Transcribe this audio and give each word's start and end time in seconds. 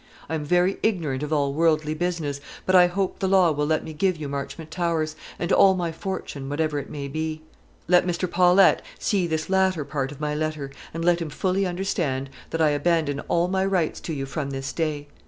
I 0.27 0.33
am 0.33 0.43
very 0.43 0.79
ignorant 0.81 1.21
of 1.21 1.31
all 1.31 1.53
worldly 1.53 1.93
business, 1.93 2.41
but 2.65 2.73
I 2.75 2.87
hope 2.87 3.19
the 3.19 3.27
law 3.27 3.51
will 3.51 3.67
let 3.67 3.83
me 3.83 3.93
give 3.93 4.17
you 4.17 4.27
Marchmont 4.27 4.71
Towers, 4.71 5.15
and 5.37 5.51
all 5.51 5.75
my 5.75 5.91
fortune, 5.91 6.49
whatever 6.49 6.79
it 6.79 6.89
may 6.89 7.07
be. 7.07 7.43
Let 7.87 8.07
Mr. 8.07 8.27
Paulette 8.27 8.81
see 8.97 9.27
this 9.27 9.47
latter 9.47 9.85
part 9.85 10.11
of 10.11 10.19
my 10.19 10.33
letter, 10.33 10.71
and 10.91 11.05
let 11.05 11.19
him 11.21 11.29
fully 11.29 11.67
understand 11.67 12.31
that 12.49 12.61
I 12.63 12.69
abandon 12.71 13.19
all 13.27 13.47
my 13.47 13.63
rights 13.63 13.99
to 13.99 14.13
you 14.13 14.25
from 14.25 14.49
this 14.49 14.73
day. 14.73 15.07